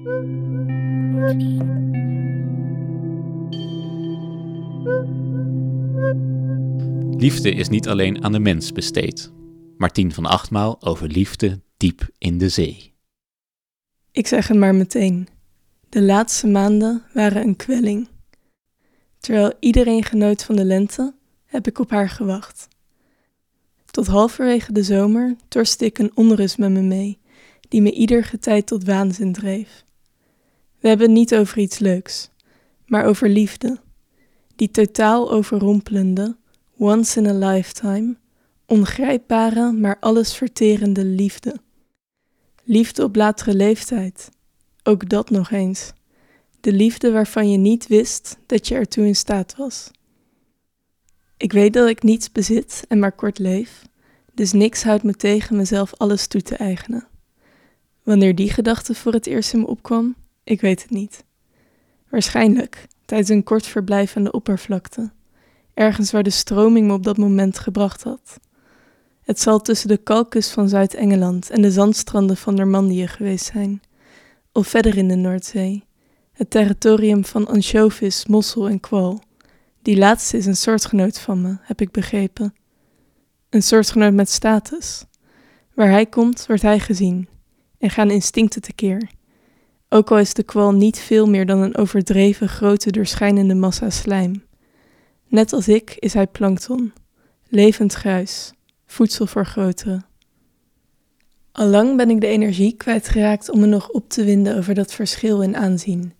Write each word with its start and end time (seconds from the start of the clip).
Liefde 0.00 0.16
is 7.50 7.68
niet 7.68 7.88
alleen 7.88 8.24
aan 8.24 8.32
de 8.32 8.38
mens 8.38 8.72
besteed. 8.72 9.32
Martien 9.76 10.12
van 10.12 10.26
Achtmaal 10.26 10.82
over 10.82 11.08
liefde 11.08 11.60
diep 11.76 12.08
in 12.18 12.38
de 12.38 12.48
zee. 12.48 12.92
Ik 14.12 14.26
zeg 14.26 14.48
het 14.48 14.56
maar 14.56 14.74
meteen. 14.74 15.28
De 15.88 16.02
laatste 16.02 16.46
maanden 16.46 17.02
waren 17.12 17.42
een 17.42 17.56
kwelling. 17.56 18.08
Terwijl 19.18 19.52
iedereen 19.60 20.04
genoot 20.04 20.44
van 20.44 20.56
de 20.56 20.64
lente, 20.64 21.14
heb 21.44 21.66
ik 21.66 21.78
op 21.78 21.90
haar 21.90 22.08
gewacht. 22.08 22.68
Tot 23.90 24.06
halverwege 24.06 24.72
de 24.72 24.82
zomer 24.82 25.36
torste 25.48 25.84
ik 25.84 25.98
een 25.98 26.10
onrust 26.14 26.58
met 26.58 26.70
me 26.70 26.82
mee, 26.82 27.18
die 27.68 27.82
me 27.82 27.92
ieder 27.92 28.24
getij 28.24 28.62
tot 28.62 28.84
waanzin 28.84 29.32
dreef. 29.32 29.84
We 30.80 30.88
hebben 30.88 31.12
niet 31.12 31.34
over 31.34 31.58
iets 31.58 31.78
leuks, 31.78 32.30
maar 32.86 33.04
over 33.04 33.28
liefde, 33.28 33.80
die 34.56 34.70
totaal 34.70 35.32
overrompelende, 35.32 36.36
once 36.76 37.20
in 37.20 37.26
a 37.26 37.52
lifetime, 37.52 38.16
ongrijpbare, 38.66 39.72
maar 39.72 39.96
allesverterende 40.00 41.04
liefde. 41.04 41.56
Liefde 42.64 43.04
op 43.04 43.16
latere 43.16 43.54
leeftijd, 43.54 44.28
ook 44.82 45.08
dat 45.08 45.30
nog 45.30 45.50
eens. 45.50 45.92
De 46.60 46.72
liefde 46.72 47.10
waarvan 47.10 47.50
je 47.50 47.58
niet 47.58 47.86
wist 47.86 48.38
dat 48.46 48.68
je 48.68 48.74
ertoe 48.74 49.06
in 49.06 49.16
staat 49.16 49.56
was. 49.56 49.90
Ik 51.36 51.52
weet 51.52 51.72
dat 51.72 51.88
ik 51.88 52.02
niets 52.02 52.32
bezit 52.32 52.84
en 52.88 52.98
maar 52.98 53.12
kort 53.12 53.38
leef, 53.38 53.82
dus 54.34 54.52
niks 54.52 54.82
houdt 54.82 55.02
me 55.02 55.14
tegen 55.14 55.56
mezelf 55.56 55.94
alles 55.94 56.26
toe 56.26 56.42
te 56.42 56.56
eigenen. 56.56 57.08
Wanneer 58.02 58.34
die 58.34 58.50
gedachte 58.50 58.94
voor 58.94 59.12
het 59.12 59.26
eerst 59.26 59.52
in 59.52 59.60
me 59.60 59.66
opkwam, 59.66 60.16
ik 60.44 60.60
weet 60.60 60.82
het 60.82 60.90
niet. 60.90 61.24
Waarschijnlijk 62.08 62.86
tijdens 63.04 63.30
een 63.30 63.42
kort 63.42 63.66
verblijf 63.66 64.16
aan 64.16 64.24
de 64.24 64.32
oppervlakte, 64.32 65.10
ergens 65.74 66.10
waar 66.10 66.22
de 66.22 66.30
stroming 66.30 66.86
me 66.86 66.92
op 66.92 67.04
dat 67.04 67.16
moment 67.16 67.58
gebracht 67.58 68.02
had. 68.02 68.40
Het 69.20 69.40
zal 69.40 69.60
tussen 69.60 69.88
de 69.88 69.96
kalkus 69.96 70.50
van 70.50 70.68
Zuid-Engeland 70.68 71.50
en 71.50 71.62
de 71.62 71.70
zandstranden 71.70 72.36
van 72.36 72.54
Normandië 72.54 73.06
geweest 73.06 73.44
zijn, 73.44 73.82
of 74.52 74.66
verder 74.66 74.96
in 74.96 75.08
de 75.08 75.14
Noordzee, 75.14 75.84
het 76.32 76.50
territorium 76.50 77.24
van 77.24 77.46
ansjovis, 77.46 78.26
mossel 78.26 78.68
en 78.68 78.80
kwal. 78.80 79.22
Die 79.82 79.96
laatste 79.96 80.36
is 80.36 80.46
een 80.46 80.56
soortgenoot 80.56 81.18
van 81.18 81.40
me, 81.40 81.56
heb 81.60 81.80
ik 81.80 81.90
begrepen. 81.90 82.54
Een 83.48 83.62
soortgenoot 83.62 84.12
met 84.12 84.28
status. 84.28 85.04
Waar 85.74 85.90
hij 85.90 86.06
komt, 86.06 86.46
wordt 86.46 86.62
hij 86.62 86.80
gezien 86.80 87.28
en 87.78 87.90
gaan 87.90 88.10
instincten 88.10 88.62
tekeer. 88.62 89.10
Ook 89.92 90.10
al 90.10 90.18
is 90.18 90.34
de 90.34 90.42
kwal 90.42 90.72
niet 90.72 90.98
veel 90.98 91.26
meer 91.26 91.46
dan 91.46 91.58
een 91.58 91.76
overdreven 91.76 92.48
grote 92.48 92.90
doorschijnende 92.90 93.54
massa 93.54 93.90
slijm. 93.90 94.42
Net 95.28 95.52
als 95.52 95.68
ik 95.68 95.96
is 95.98 96.14
hij 96.14 96.26
plankton, 96.26 96.92
levend 97.48 97.92
gruis, 97.92 98.52
voedsel 98.86 99.26
voor 99.26 99.46
grotere. 99.46 100.02
Allang 101.52 101.96
ben 101.96 102.10
ik 102.10 102.20
de 102.20 102.26
energie 102.26 102.76
kwijtgeraakt 102.76 103.50
om 103.50 103.60
me 103.60 103.66
nog 103.66 103.88
op 103.88 104.08
te 104.08 104.24
winden 104.24 104.56
over 104.56 104.74
dat 104.74 104.92
verschil 104.92 105.42
in 105.42 105.56
aanzien. 105.56 106.12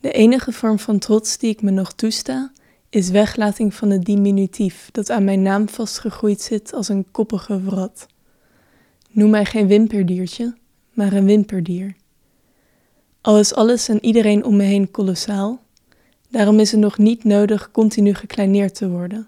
De 0.00 0.12
enige 0.12 0.52
vorm 0.52 0.78
van 0.78 0.98
trots 0.98 1.38
die 1.38 1.50
ik 1.50 1.62
me 1.62 1.70
nog 1.70 1.92
toesta, 1.92 2.52
is 2.90 3.08
weglating 3.08 3.74
van 3.74 3.90
het 3.90 4.04
diminutief 4.04 4.88
dat 4.92 5.10
aan 5.10 5.24
mijn 5.24 5.42
naam 5.42 5.68
vastgegroeid 5.68 6.40
zit 6.40 6.72
als 6.72 6.88
een 6.88 7.06
koppige 7.10 7.62
wrat. 7.62 8.06
Noem 9.10 9.30
mij 9.30 9.44
geen 9.44 9.66
wimperdiertje, 9.66 10.56
maar 10.92 11.12
een 11.12 11.24
wimperdier. 11.24 11.96
Al 13.26 13.38
is 13.38 13.54
alles 13.54 13.88
en 13.88 14.04
iedereen 14.04 14.44
om 14.44 14.56
me 14.56 14.62
heen 14.62 14.90
kolossaal, 14.90 15.62
daarom 16.30 16.60
is 16.60 16.70
het 16.70 16.80
nog 16.80 16.98
niet 16.98 17.24
nodig 17.24 17.70
continu 17.70 18.14
gekleineerd 18.14 18.74
te 18.74 18.88
worden. 18.88 19.26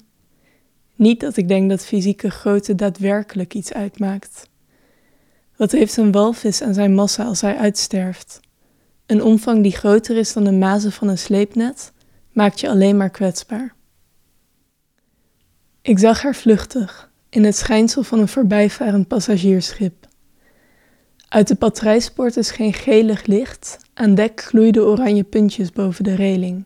Niet 0.95 1.21
dat 1.21 1.37
ik 1.37 1.49
denk 1.49 1.71
dat 1.71 1.85
fysieke 1.85 2.31
grootte 2.31 2.75
daadwerkelijk 2.75 3.55
iets 3.55 3.73
uitmaakt. 3.73 4.49
Wat 5.57 5.73
heeft 5.73 5.97
een 5.97 6.13
walvis 6.13 6.63
aan 6.63 6.75
zijn 6.75 6.95
massa 6.95 7.25
als 7.25 7.41
hij 7.41 7.57
uitsterft? 7.57 8.41
Een 9.07 9.23
omvang 9.23 9.63
die 9.63 9.77
groter 9.77 10.17
is 10.17 10.33
dan 10.33 10.45
de 10.45 10.53
mazen 10.53 10.93
van 10.93 11.09
een 11.09 11.19
sleepnet 11.19 11.93
maakt 12.33 12.61
je 12.61 12.69
alleen 12.69 12.97
maar 12.97 13.11
kwetsbaar. 13.11 13.75
Ik 15.83 15.99
zag 15.99 16.23
haar 16.23 16.35
vluchtig 16.35 17.11
in 17.29 17.45
het 17.45 17.57
schijnsel 17.57 18.03
van 18.03 18.19
een 18.19 18.29
voorbijvarend 18.29 19.09
passagiersschip. 19.09 20.08
Uit 21.29 21.49
de 21.49 21.55
patrijspoort 21.55 22.37
is 22.37 22.51
geen 22.51 22.73
gelig 22.73 23.27
licht, 23.27 23.79
aan 23.95 24.15
dek 24.15 24.41
gloeiden 24.41 24.87
oranje 24.87 25.25
puntjes 25.25 25.73
boven 25.73 26.05
de 26.05 26.15
reling. 26.15 26.65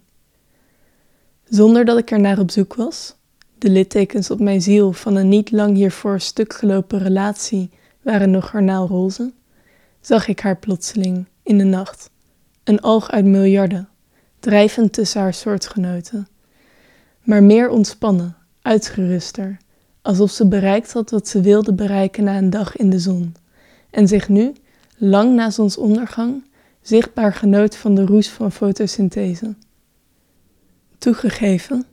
Zonder 1.45 1.85
dat 1.85 1.99
ik 1.99 2.11
er 2.11 2.21
naar 2.21 2.39
op 2.39 2.51
zoek 2.51 2.75
was, 2.75 3.15
de 3.59 3.71
littekens 3.71 4.31
op 4.31 4.41
mijn 4.41 4.63
ziel 4.63 4.93
van 4.93 5.17
een 5.17 5.29
niet 5.29 5.51
lang 5.51 5.77
hiervoor 5.77 6.21
stuk 6.21 6.53
gelopen 6.53 6.99
relatie 6.99 7.71
waren 8.03 8.31
nog 8.31 8.49
garnaalroze, 8.49 9.33
zag 10.01 10.29
ik 10.29 10.41
haar 10.41 10.57
plotseling 10.57 11.27
in 11.43 11.59
de 11.59 11.65
nacht, 11.65 12.11
een 12.65 12.81
alg 12.81 13.11
uit 13.11 13.25
miljarden, 13.25 13.89
drijvend 14.41 14.93
tussen 14.93 15.21
haar 15.21 15.35
soortgenoten, 15.35 16.29
maar 17.23 17.43
meer 17.43 17.69
ontspannen, 17.69 18.37
uitgeruster, 18.63 19.57
alsof 20.03 20.31
ze 20.31 20.49
bereikt 20.49 20.93
had 20.93 21.11
wat 21.11 21.29
ze 21.29 21.41
wilde 21.41 21.75
bereiken 21.75 22.25
na 22.25 22.37
een 22.37 22.51
dag 22.51 22.77
in 22.77 22.91
de 22.91 22.99
zon 22.99 23.35
en 23.93 24.09
zich 24.09 24.29
nu, 24.29 24.53
lang 24.97 25.35
na 25.35 25.51
zonsondergang, 25.51 26.45
zichtbaar 26.81 27.35
genoot 27.35 27.77
van 27.77 27.95
de 27.95 28.07
roes 28.07 28.29
van 28.29 28.53
fotosynthese. 28.53 29.55
Toegegeven, 30.99 31.85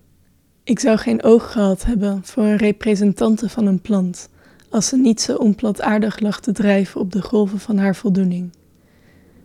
ik 0.63 0.79
zou 0.79 0.97
geen 0.97 1.23
oog 1.23 1.51
gehad 1.51 1.85
hebben 1.85 2.21
voor 2.23 2.43
een 2.43 2.57
representante 2.57 3.49
van 3.49 3.65
een 3.65 3.81
plant, 3.81 4.29
als 4.69 4.87
ze 4.87 4.97
niet 4.97 5.21
zo 5.21 5.35
onplantaardig 5.35 6.19
lag 6.19 6.39
te 6.39 6.51
drijven 6.51 7.01
op 7.01 7.11
de 7.11 7.21
golven 7.21 7.59
van 7.59 7.77
haar 7.77 7.95
voldoening. 7.95 8.51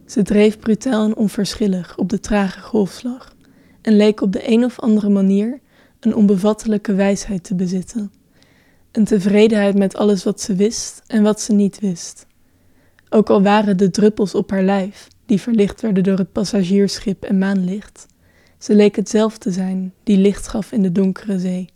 Ze 0.06 0.22
dreef 0.22 0.58
brutaal 0.58 1.04
en 1.04 1.16
onverschillig 1.16 1.98
op 1.98 2.08
de 2.08 2.20
trage 2.20 2.60
golfslag 2.60 3.34
en 3.80 3.96
leek 3.96 4.20
op 4.20 4.32
de 4.32 4.50
een 4.50 4.64
of 4.64 4.80
andere 4.80 5.08
manier 5.08 5.60
een 6.00 6.14
onbevattelijke 6.14 6.94
wijsheid 6.94 7.44
te 7.44 7.54
bezitten. 7.54 8.12
Een 8.92 9.04
tevredenheid 9.04 9.74
met 9.74 9.96
alles 9.96 10.24
wat 10.24 10.40
ze 10.40 10.54
wist 10.54 11.02
en 11.06 11.22
wat 11.22 11.40
ze 11.40 11.52
niet 11.52 11.80
wist. 11.80 12.26
Ook 13.14 13.30
al 13.30 13.42
waren 13.42 13.76
de 13.76 13.90
druppels 13.90 14.34
op 14.34 14.50
haar 14.50 14.62
lijf, 14.62 15.08
die 15.26 15.40
verlicht 15.40 15.80
werden 15.80 16.02
door 16.02 16.18
het 16.18 16.32
passagiersschip 16.32 17.24
en 17.24 17.38
maanlicht, 17.38 18.06
ze 18.58 18.74
leek 18.74 18.96
het 18.96 19.08
zelf 19.08 19.38
te 19.38 19.50
zijn 19.50 19.94
die 20.02 20.16
licht 20.16 20.48
gaf 20.48 20.72
in 20.72 20.82
de 20.82 20.92
donkere 20.92 21.38
zee. 21.38 21.68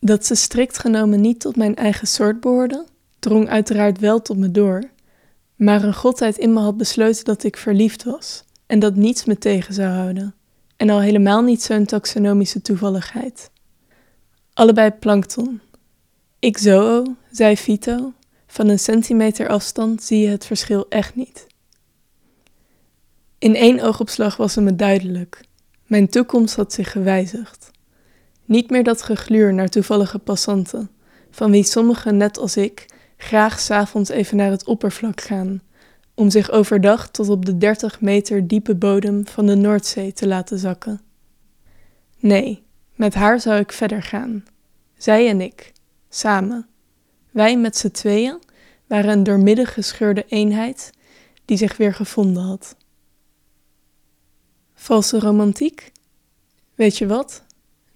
Dat 0.00 0.26
ze 0.26 0.34
strikt 0.34 0.78
genomen 0.78 1.20
niet 1.20 1.40
tot 1.40 1.56
mijn 1.56 1.76
eigen 1.76 2.06
soort 2.06 2.40
behoorde, 2.40 2.86
drong 3.18 3.48
uiteraard 3.48 3.98
wel 3.98 4.22
tot 4.22 4.36
me 4.36 4.50
door, 4.50 4.82
maar 5.56 5.82
een 5.82 5.94
godheid 5.94 6.38
in 6.38 6.52
me 6.52 6.60
had 6.60 6.76
besloten 6.76 7.24
dat 7.24 7.44
ik 7.44 7.56
verliefd 7.56 8.04
was 8.04 8.44
en 8.66 8.78
dat 8.78 8.94
niets 8.94 9.24
me 9.24 9.38
tegen 9.38 9.74
zou 9.74 9.88
houden, 9.88 10.34
en 10.76 10.90
al 10.90 11.00
helemaal 11.00 11.42
niet 11.42 11.62
zo'n 11.62 11.84
taxonomische 11.84 12.62
toevalligheid. 12.62 13.50
Allebei 14.54 14.90
plankton. 14.90 15.60
Ik 16.38 16.58
zoo, 16.58 17.04
zij 17.30 17.56
Vito, 17.56 18.12
van 18.52 18.68
een 18.68 18.78
centimeter 18.78 19.48
afstand 19.48 20.02
zie 20.02 20.20
je 20.20 20.28
het 20.28 20.46
verschil 20.46 20.86
echt 20.88 21.14
niet. 21.14 21.46
In 23.38 23.54
één 23.54 23.80
oogopslag 23.80 24.36
was 24.36 24.54
het 24.54 24.64
me 24.64 24.76
duidelijk. 24.76 25.44
Mijn 25.86 26.08
toekomst 26.08 26.56
had 26.56 26.72
zich 26.72 26.90
gewijzigd. 26.90 27.70
Niet 28.44 28.70
meer 28.70 28.84
dat 28.84 29.02
gegluur 29.02 29.54
naar 29.54 29.68
toevallige 29.68 30.18
passanten, 30.18 30.90
van 31.30 31.50
wie 31.50 31.64
sommigen 31.64 32.16
net 32.16 32.38
als 32.38 32.56
ik 32.56 32.86
graag 33.16 33.60
s'avonds 33.60 34.10
even 34.10 34.36
naar 34.36 34.50
het 34.50 34.64
oppervlak 34.64 35.20
gaan, 35.20 35.62
om 36.14 36.30
zich 36.30 36.50
overdag 36.50 37.10
tot 37.10 37.28
op 37.28 37.44
de 37.44 37.58
30 37.58 38.00
meter 38.00 38.48
diepe 38.48 38.74
bodem 38.74 39.26
van 39.26 39.46
de 39.46 39.54
Noordzee 39.54 40.12
te 40.12 40.26
laten 40.26 40.58
zakken. 40.58 41.00
Nee, 42.18 42.62
met 42.94 43.14
haar 43.14 43.40
zou 43.40 43.60
ik 43.60 43.72
verder 43.72 44.02
gaan. 44.02 44.44
Zij 44.96 45.28
en 45.28 45.40
ik, 45.40 45.72
samen. 46.08 46.66
Wij 47.32 47.58
met 47.58 47.76
z'n 47.76 47.90
tweeën 47.90 48.38
waren 48.86 49.10
een 49.10 49.22
doormidden 49.22 49.66
gescheurde 49.66 50.24
eenheid 50.28 50.90
die 51.44 51.56
zich 51.56 51.76
weer 51.76 51.94
gevonden 51.94 52.42
had. 52.42 52.76
Valse 54.74 55.18
romantiek? 55.18 55.92
Weet 56.74 56.98
je 56.98 57.06
wat? 57.06 57.42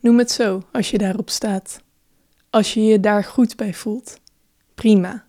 Noem 0.00 0.19
het 0.19 0.31
zo 0.31 0.62
als 0.73 0.91
je 0.91 0.99
daarop 0.99 1.31
staat. 1.31 1.81
Als 2.50 2.75
je 2.75 2.83
je 2.83 3.00
daar 3.00 3.25
goed 3.25 3.56
bij 3.56 3.75
voelt. 3.75 4.21
Prima. 4.75 5.27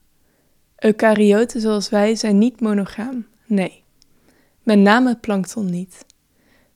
Eukaryoten 0.76 1.62
zoals 1.62 1.90
wij 1.90 2.16
zijn 2.16 2.38
niet 2.38 2.62
monogaam, 2.62 3.28
nee. 3.46 3.84
Met 4.64 4.80
name 4.80 5.16
plankton 5.16 5.70
niet. 5.70 6.06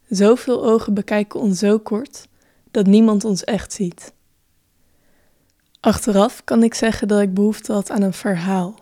Zoveel 0.10 0.66
ogen 0.66 0.94
bekijken 0.94 1.40
ons 1.40 1.60
zo 1.60 1.80
kort 1.80 2.28
dat 2.72 2.86
niemand 2.86 3.26
ons 3.26 3.44
echt 3.44 3.74
ziet. 3.74 4.14
Achteraf 5.82 6.44
kan 6.44 6.64
ik 6.64 6.74
zeggen 6.74 7.08
dat 7.08 7.22
ik 7.22 7.34
behoefte 7.34 7.74
had 7.74 7.90
aan 7.90 8.02
een 8.02 8.14
verhaal. 8.14 8.80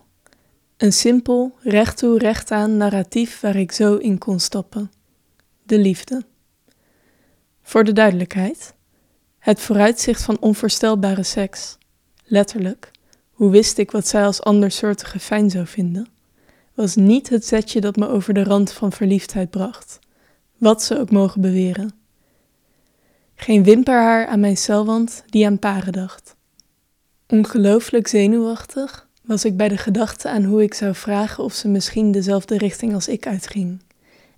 Een 0.77 0.93
simpel, 0.93 1.55
recht 1.59 1.97
toe, 1.97 2.17
recht 2.17 2.51
aan 2.51 2.77
narratief 2.77 3.39
waar 3.39 3.55
ik 3.55 3.71
zo 3.71 3.95
in 3.95 4.17
kon 4.17 4.39
stappen. 4.39 4.91
De 5.63 5.77
liefde. 5.77 6.23
Voor 7.61 7.83
de 7.83 7.93
duidelijkheid. 7.93 8.73
Het 9.37 9.59
vooruitzicht 9.59 10.23
van 10.23 10.39
onvoorstelbare 10.39 11.23
seks. 11.23 11.77
Letterlijk. 12.25 12.91
Hoe 13.31 13.51
wist 13.51 13.77
ik 13.77 13.91
wat 13.91 14.07
zij 14.07 14.25
als 14.25 14.41
andersoortige 14.41 15.19
fijn 15.19 15.49
zou 15.49 15.67
vinden? 15.67 16.07
Was 16.73 16.95
niet 16.95 17.29
het 17.29 17.45
zetje 17.45 17.81
dat 17.81 17.95
me 17.95 18.07
over 18.07 18.33
de 18.33 18.43
rand 18.43 18.71
van 18.71 18.91
verliefdheid 18.91 19.49
bracht. 19.49 19.99
Wat 20.57 20.83
ze 20.83 20.99
ook 20.99 21.11
mogen 21.11 21.41
beweren. 21.41 21.91
Geen 23.35 23.63
wimperhaar 23.63 24.27
aan 24.27 24.39
mijn 24.39 24.57
celwand 24.57 25.23
die 25.25 25.45
aan 25.45 25.59
paren 25.59 25.93
dacht. 25.93 26.37
Ongelooflijk 27.31 28.07
zenuwachtig 28.07 29.07
was 29.23 29.45
ik 29.45 29.57
bij 29.57 29.67
de 29.67 29.77
gedachte 29.77 30.29
aan 30.29 30.43
hoe 30.43 30.63
ik 30.63 30.73
zou 30.73 30.95
vragen 30.95 31.43
of 31.43 31.53
ze 31.53 31.67
misschien 31.67 32.11
dezelfde 32.11 32.57
richting 32.57 32.93
als 32.93 33.07
ik 33.07 33.27
uitging. 33.27 33.81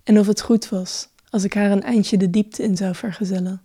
En 0.02 0.18
of 0.18 0.26
het 0.26 0.40
goed 0.40 0.68
was 0.68 1.08
als 1.30 1.44
ik 1.44 1.54
haar 1.54 1.70
een 1.70 1.82
eindje 1.82 2.16
de 2.16 2.30
diepte 2.30 2.62
in 2.62 2.76
zou 2.76 2.94
vergezellen. 2.94 3.62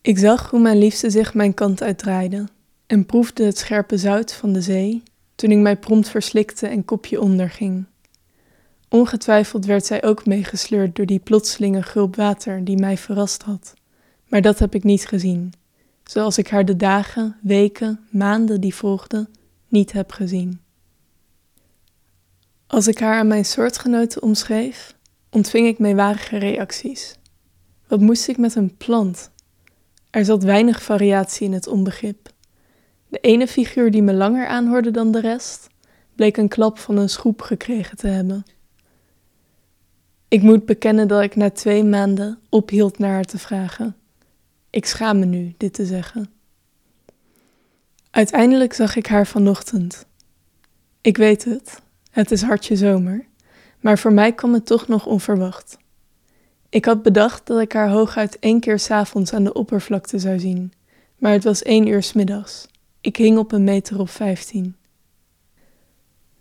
Ik 0.00 0.18
zag 0.18 0.50
hoe 0.50 0.60
mijn 0.60 0.78
liefste 0.78 1.10
zich 1.10 1.34
mijn 1.34 1.54
kant 1.54 1.82
uitdraaide 1.82 2.48
en 2.86 3.06
proefde 3.06 3.44
het 3.44 3.58
scherpe 3.58 3.96
zout 3.96 4.32
van 4.32 4.52
de 4.52 4.62
zee 4.62 5.02
toen 5.34 5.50
ik 5.50 5.58
mij 5.58 5.76
prompt 5.76 6.08
verslikte 6.08 6.66
en 6.66 6.84
kopje 6.84 7.20
onderging. 7.20 7.84
Ongetwijfeld 8.88 9.64
werd 9.64 9.86
zij 9.86 10.04
ook 10.04 10.26
meegesleurd 10.26 10.96
door 10.96 11.06
die 11.06 11.18
plotselinge 11.18 11.82
gulp 11.82 12.16
water 12.16 12.64
die 12.64 12.78
mij 12.78 12.96
verrast 12.96 13.42
had, 13.42 13.74
maar 14.28 14.42
dat 14.42 14.58
heb 14.58 14.74
ik 14.74 14.84
niet 14.84 15.06
gezien, 15.06 15.52
zoals 16.10 16.38
ik 16.38 16.48
haar 16.48 16.64
de 16.64 16.76
dagen, 16.76 17.36
weken, 17.42 18.00
maanden 18.10 18.60
die 18.60 18.74
volgden 18.74 19.28
niet 19.68 19.92
heb 19.92 20.12
gezien. 20.12 20.60
Als 22.66 22.86
ik 22.86 22.98
haar 22.98 23.18
aan 23.18 23.26
mijn 23.26 23.44
soortgenoten 23.44 24.22
omschreef, 24.22 24.96
ontving 25.30 25.66
ik 25.66 25.78
meewarige 25.78 26.36
reacties. 26.36 27.16
Wat 27.88 28.00
moest 28.00 28.28
ik 28.28 28.38
met 28.38 28.54
een 28.54 28.76
plant? 28.76 29.30
Er 30.10 30.24
zat 30.24 30.42
weinig 30.42 30.82
variatie 30.82 31.46
in 31.46 31.52
het 31.52 31.66
onbegrip. 31.66 32.28
De 33.08 33.18
ene 33.18 33.46
figuur 33.46 33.90
die 33.90 34.02
me 34.02 34.14
langer 34.14 34.46
aanhoorde 34.46 34.90
dan 34.90 35.12
de 35.12 35.20
rest, 35.20 35.66
bleek 36.14 36.36
een 36.36 36.48
klap 36.48 36.78
van 36.78 36.96
een 36.96 37.08
schroep 37.08 37.42
gekregen 37.42 37.96
te 37.96 38.06
hebben. 38.06 38.44
Ik 40.28 40.42
moet 40.42 40.66
bekennen 40.66 41.08
dat 41.08 41.22
ik 41.22 41.36
na 41.36 41.50
twee 41.50 41.84
maanden 41.84 42.38
ophield 42.48 42.98
naar 42.98 43.12
haar 43.12 43.24
te 43.24 43.38
vragen. 43.38 43.97
Ik 44.70 44.86
schaam 44.86 45.18
me 45.18 45.24
nu 45.24 45.54
dit 45.56 45.72
te 45.72 45.86
zeggen. 45.86 46.30
Uiteindelijk 48.10 48.72
zag 48.72 48.96
ik 48.96 49.06
haar 49.06 49.26
vanochtend. 49.26 50.06
Ik 51.00 51.16
weet 51.16 51.44
het, 51.44 51.80
het 52.10 52.30
is 52.30 52.42
hartje 52.42 52.76
zomer, 52.76 53.26
maar 53.80 53.98
voor 53.98 54.12
mij 54.12 54.32
kwam 54.32 54.52
het 54.52 54.66
toch 54.66 54.88
nog 54.88 55.06
onverwacht. 55.06 55.78
Ik 56.68 56.84
had 56.84 57.02
bedacht 57.02 57.46
dat 57.46 57.60
ik 57.60 57.72
haar 57.72 57.90
hooguit 57.90 58.38
één 58.38 58.60
keer 58.60 58.78
s'avonds 58.78 59.32
aan 59.32 59.44
de 59.44 59.52
oppervlakte 59.52 60.18
zou 60.18 60.38
zien, 60.38 60.72
maar 61.18 61.32
het 61.32 61.44
was 61.44 61.62
één 61.62 61.86
uur 61.86 62.10
middags. 62.14 62.66
Ik 63.00 63.16
hing 63.16 63.38
op 63.38 63.52
een 63.52 63.64
meter 63.64 64.00
of 64.00 64.10
vijftien. 64.10 64.76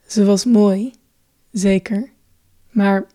Ze 0.06 0.26
was 0.26 0.46
mooi, 0.46 0.94
zeker, 1.52 2.10
maar 2.70 3.08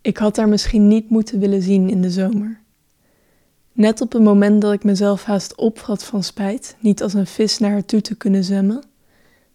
ik 0.00 0.16
had 0.16 0.36
haar 0.36 0.48
misschien 0.48 0.88
niet 0.88 1.10
moeten 1.10 1.40
willen 1.40 1.62
zien 1.62 1.90
in 1.90 2.02
de 2.02 2.10
zomer. 2.10 2.60
Net 3.78 4.00
op 4.00 4.12
het 4.12 4.22
moment 4.22 4.62
dat 4.62 4.72
ik 4.72 4.84
mezelf 4.84 5.24
haast 5.24 5.54
opvat 5.54 6.04
van 6.04 6.22
spijt 6.22 6.76
niet 6.80 7.02
als 7.02 7.14
een 7.14 7.26
vis 7.26 7.58
naar 7.58 7.70
haar 7.70 7.84
toe 7.84 8.00
te 8.00 8.14
kunnen 8.14 8.44
zwemmen, 8.44 8.82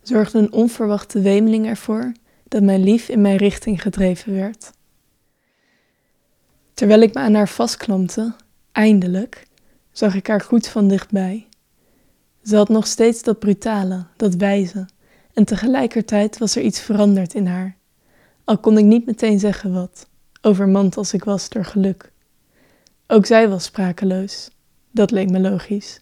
zorgde 0.02 0.40
een 0.40 0.52
onverwachte 0.52 1.22
wemeling 1.22 1.66
ervoor 1.66 2.12
dat 2.48 2.64
mijn 2.64 2.84
lief 2.84 3.10
in 3.10 3.22
mijn 3.22 3.38
richting 3.38 3.81
gedreven 3.81 4.34
werd. 4.34 4.72
Terwijl 6.74 7.02
ik 7.02 7.14
me 7.14 7.20
aan 7.20 7.34
haar 7.34 7.50
vastklampte, 7.50 8.36
eindelijk, 8.72 9.48
zag 9.92 10.16
ik 10.16 10.28
haar 10.28 10.42
goed 10.42 10.68
van 10.68 10.88
dichtbij. 10.88 11.48
Ze 12.44 12.56
had 12.56 12.69
nog 12.69 12.88
steeds 12.88 13.24
dat 13.24 13.40
brutale, 13.40 14.06
dat 14.18 14.36
wijze, 14.36 14.86
en 15.34 15.46
tegelijkertijd 15.46 16.38
was 16.38 16.56
er 16.56 16.62
iets 16.62 16.80
veranderd 16.80 17.34
in 17.34 17.46
haar, 17.46 17.78
al 18.44 18.58
kon 18.58 18.78
ik 18.78 18.86
niet 18.86 19.06
meteen 19.06 19.40
zeggen 19.40 19.74
wat, 19.74 20.08
overmand 20.42 20.98
als 20.98 21.14
ik 21.14 21.24
was 21.24 21.50
door 21.50 21.66
geluk. 21.66 22.12
Ook 23.13 23.25
zij 23.25 23.50
was 23.50 23.63
sprakeloos. 23.63 24.50
Dat 24.92 25.12
leek 25.12 25.30
me 25.30 25.39
logisch. 25.39 26.01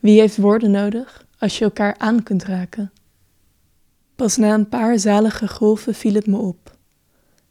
Wie 0.00 0.20
heeft 0.20 0.36
woorden 0.36 0.70
nodig 0.70 1.26
als 1.38 1.58
je 1.58 1.64
elkaar 1.64 1.94
aan 1.98 2.22
kunt 2.22 2.44
raken? 2.44 2.92
Pas 4.16 4.36
na 4.36 4.54
een 4.54 4.68
paar 4.68 4.98
zalige 4.98 5.48
golven 5.48 5.94
viel 5.94 6.14
het 6.14 6.26
me 6.26 6.36
op. 6.36 6.76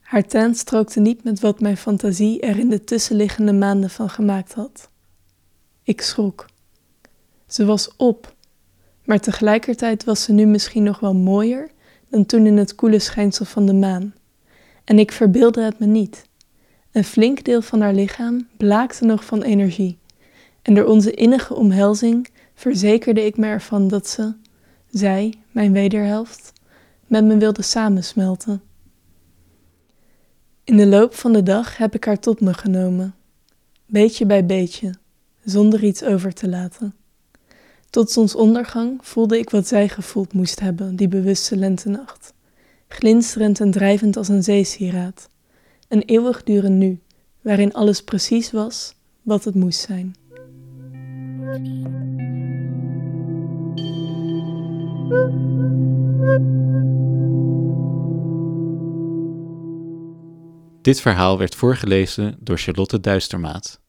Haar 0.01 0.25
tent 0.25 0.57
strookte 0.57 0.99
niet 0.99 1.23
met 1.23 1.39
wat 1.39 1.59
mijn 1.59 1.77
fantasie 1.77 2.41
er 2.41 2.59
in 2.59 2.69
de 2.69 2.83
tussenliggende 2.83 3.53
maanden 3.53 3.89
van 3.89 4.09
gemaakt 4.09 4.53
had. 4.53 4.89
Ik 5.83 6.01
schrok. 6.01 6.45
Ze 7.47 7.65
was 7.65 7.95
op, 7.95 8.35
maar 9.03 9.19
tegelijkertijd 9.19 10.03
was 10.03 10.23
ze 10.23 10.31
nu 10.31 10.45
misschien 10.45 10.83
nog 10.83 10.99
wel 10.99 11.13
mooier 11.15 11.69
dan 12.09 12.25
toen 12.25 12.45
in 12.45 12.57
het 12.57 12.75
koele 12.75 12.99
schijnsel 12.99 13.45
van 13.45 13.65
de 13.65 13.73
maan. 13.73 14.13
En 14.83 14.99
ik 14.99 15.11
verbeelde 15.11 15.61
het 15.61 15.79
me 15.79 15.85
niet. 15.85 16.24
Een 16.95 17.03
flink 17.03 17.43
deel 17.43 17.61
van 17.61 17.81
haar 17.81 17.93
lichaam 17.93 18.47
blaakte 18.57 19.05
nog 19.05 19.25
van 19.25 19.41
energie. 19.41 19.97
En 20.61 20.73
door 20.73 20.85
onze 20.85 21.11
innige 21.11 21.53
omhelzing 21.53 22.27
verzekerde 22.53 23.25
ik 23.25 23.37
me 23.37 23.45
ervan 23.45 23.87
dat 23.87 24.07
ze, 24.07 24.33
zij, 24.89 25.33
mijn 25.51 25.71
wederhelft, 25.71 26.53
met 27.07 27.25
me 27.25 27.37
wilde 27.37 27.61
samensmelten. 27.61 28.61
In 30.63 30.77
de 30.77 30.87
loop 30.87 31.15
van 31.15 31.33
de 31.33 31.43
dag 31.43 31.77
heb 31.77 31.95
ik 31.95 32.03
haar 32.03 32.19
tot 32.19 32.41
me 32.41 32.53
genomen, 32.53 33.15
beetje 33.85 34.25
bij 34.25 34.45
beetje, 34.45 34.93
zonder 35.43 35.83
iets 35.83 36.03
over 36.03 36.33
te 36.33 36.49
laten. 36.49 36.95
Tot 37.89 38.11
zonsondergang 38.11 38.99
voelde 39.01 39.39
ik 39.39 39.49
wat 39.49 39.67
zij 39.67 39.89
gevoeld 39.89 40.33
moest 40.33 40.59
hebben 40.59 40.95
die 40.95 41.07
bewuste 41.07 41.57
lentenacht, 41.57 42.33
glinsterend 42.87 43.59
en 43.59 43.71
drijvend 43.71 44.17
als 44.17 44.27
een 44.27 44.43
zeesieraad 44.43 45.27
een 45.87 46.01
eeuwigdurend 46.01 46.75
nu, 46.75 46.99
waarin 47.41 47.73
alles 47.73 48.03
precies 48.03 48.51
was 48.51 48.95
wat 49.21 49.43
het 49.43 49.55
moest 49.55 49.79
zijn. 49.79 50.15
Dit 60.81 61.01
verhaal 61.01 61.37
werd 61.37 61.55
voorgelezen 61.55 62.37
door 62.39 62.57
Charlotte 62.57 62.99
Duistermaat. 62.99 63.79